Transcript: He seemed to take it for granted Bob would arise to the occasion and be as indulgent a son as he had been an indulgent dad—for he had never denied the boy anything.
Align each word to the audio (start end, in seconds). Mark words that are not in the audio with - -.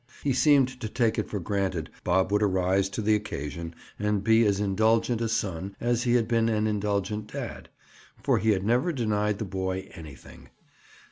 He 0.23 0.33
seemed 0.33 0.79
to 0.81 0.89
take 0.89 1.19
it 1.19 1.29
for 1.29 1.39
granted 1.39 1.91
Bob 2.03 2.31
would 2.31 2.41
arise 2.41 2.89
to 2.89 3.03
the 3.03 3.13
occasion 3.13 3.75
and 3.99 4.23
be 4.23 4.43
as 4.47 4.59
indulgent 4.59 5.21
a 5.21 5.29
son 5.29 5.75
as 5.79 6.01
he 6.05 6.15
had 6.15 6.27
been 6.27 6.49
an 6.49 6.65
indulgent 6.65 7.31
dad—for 7.31 8.39
he 8.39 8.49
had 8.49 8.65
never 8.65 8.91
denied 8.91 9.37
the 9.37 9.45
boy 9.45 9.91
anything. 9.93 10.49